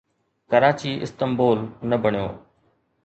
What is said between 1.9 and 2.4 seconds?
بڻيو